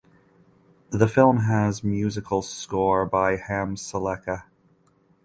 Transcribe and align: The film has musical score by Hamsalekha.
The 0.89 1.07
film 1.07 1.41
has 1.41 1.83
musical 1.83 2.41
score 2.41 3.05
by 3.05 3.37
Hamsalekha. 3.37 4.45